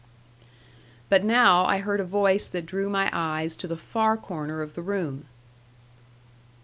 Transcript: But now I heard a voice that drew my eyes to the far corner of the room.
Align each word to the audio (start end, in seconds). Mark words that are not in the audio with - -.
But 1.09 1.23
now 1.23 1.63
I 1.65 1.77
heard 1.77 1.99
a 1.99 2.03
voice 2.05 2.49
that 2.49 2.65
drew 2.65 2.89
my 2.89 3.07
eyes 3.13 3.55
to 3.57 3.67
the 3.67 3.77
far 3.77 4.17
corner 4.17 4.63
of 4.63 4.73
the 4.73 4.81
room. 4.81 5.25